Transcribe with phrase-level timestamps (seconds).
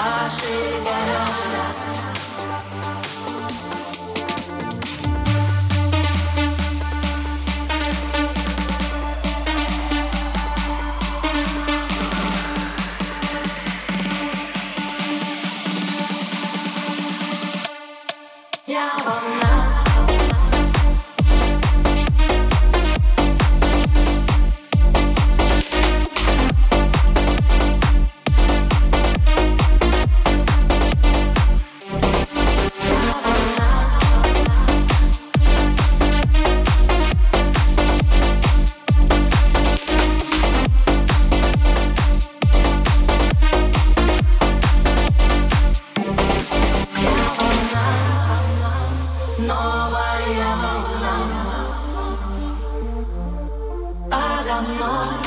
[0.00, 1.49] my shit down.
[54.12, 55.19] I don't know.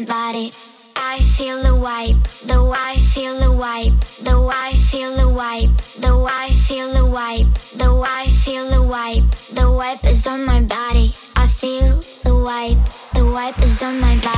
[0.00, 0.52] My body.
[0.94, 5.70] I feel the wipe, the wipe, feel the wipe, the wipe, feel the wipe,
[6.00, 7.46] the wipe, feel the wipe,
[7.76, 11.14] the wipe, feel the wipe, the wipe is on my body.
[11.36, 12.78] I feel the wipe,
[13.14, 14.35] the wipe is on my body.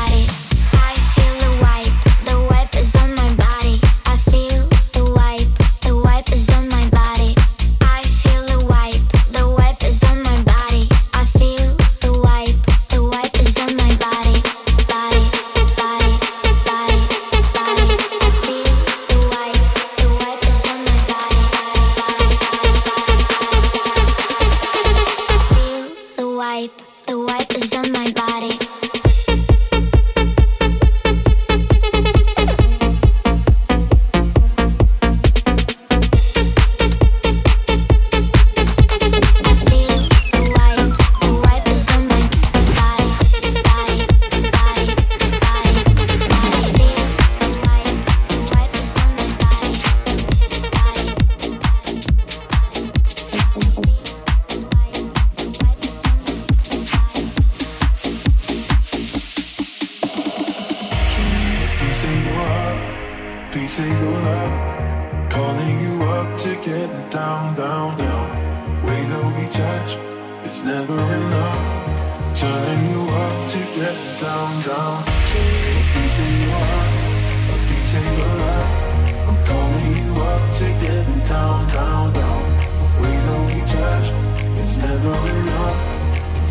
[72.35, 75.19] Turning you up to get down, down.
[81.29, 82.43] Down, down, down.
[83.01, 84.09] Way that we touch,
[84.59, 85.79] it's never enough.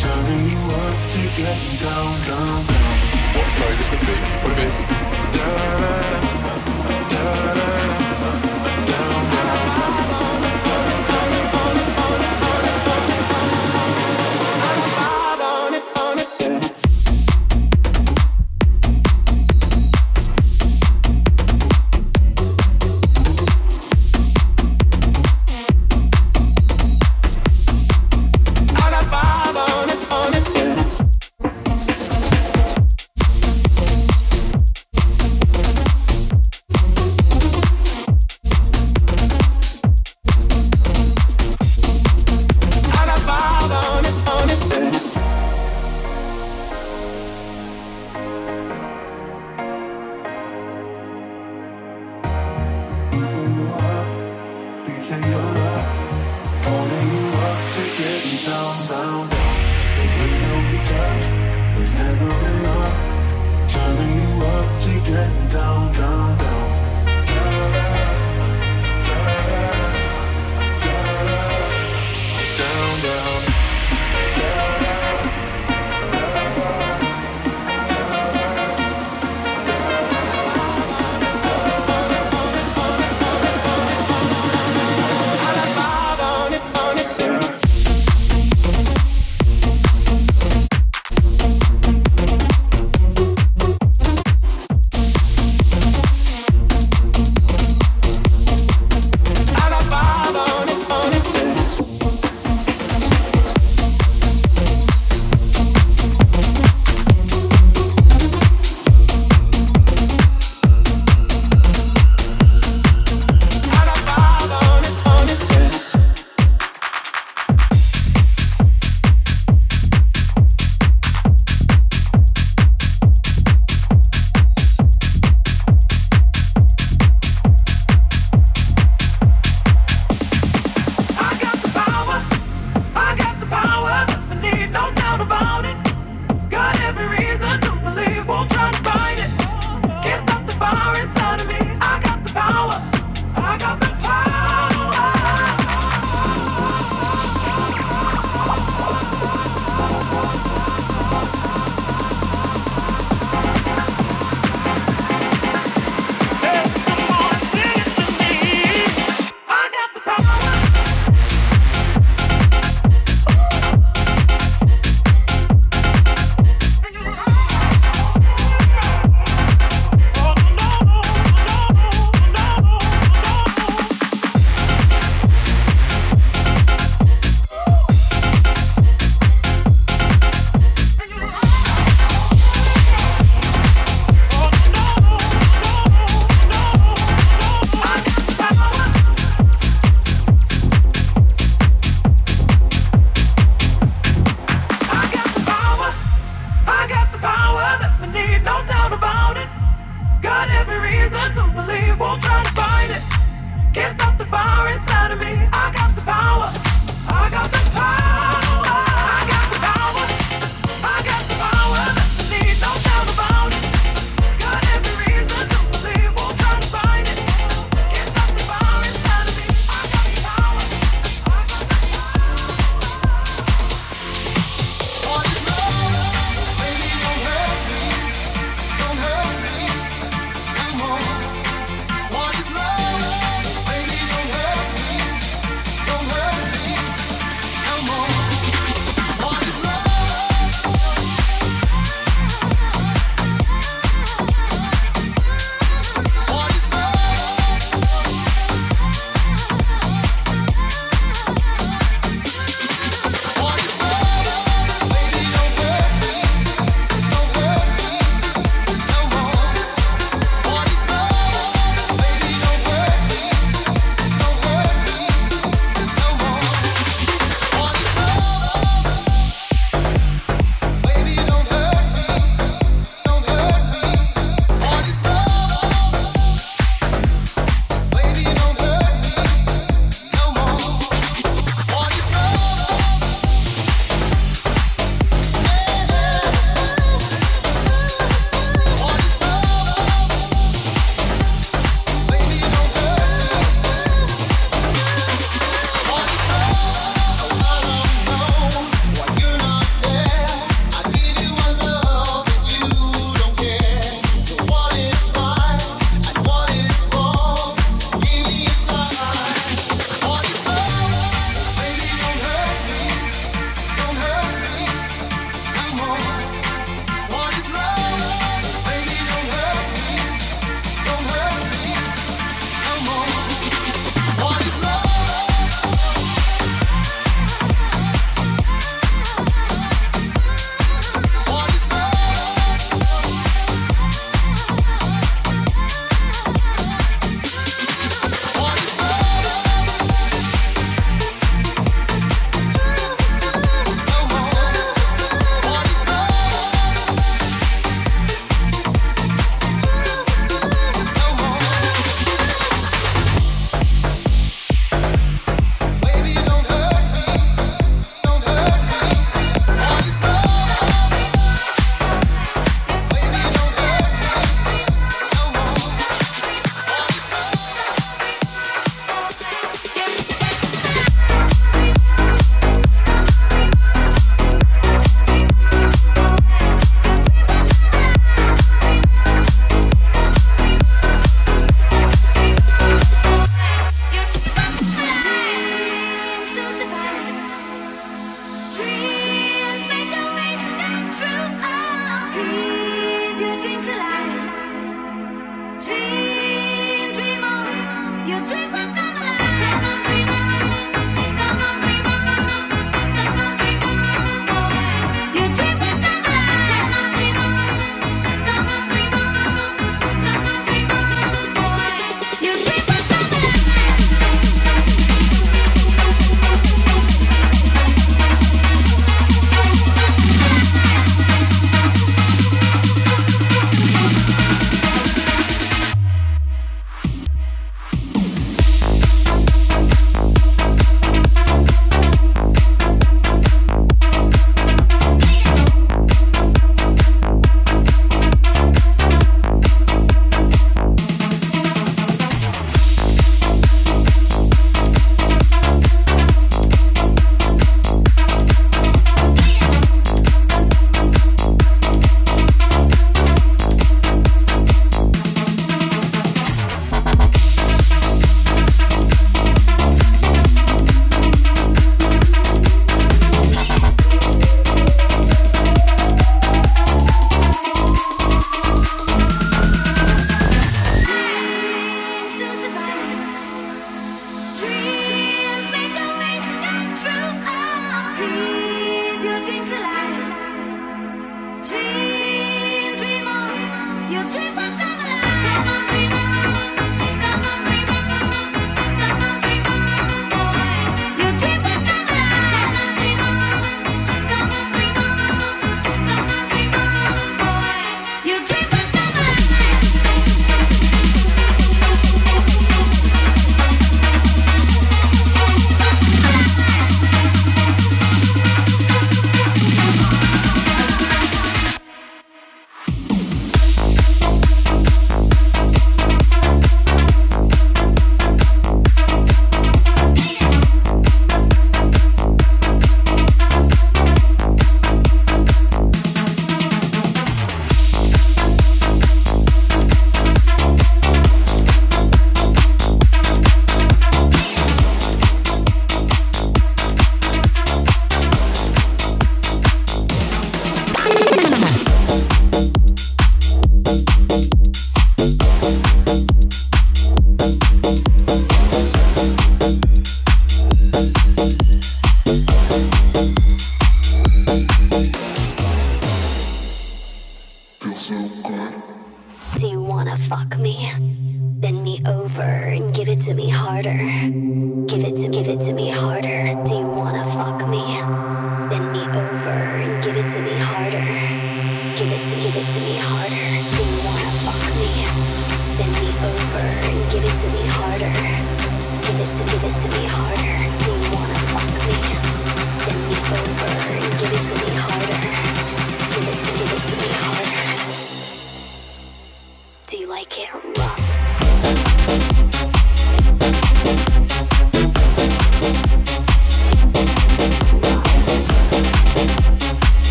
[0.00, 2.94] Turning you up to get down, down, down.
[3.34, 4.14] What sorry, this could be?
[4.42, 4.78] What if it's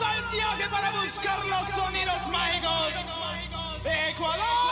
[0.00, 2.92] al viaje para buscar los sonidos mágicos
[3.84, 4.63] de Ecuador.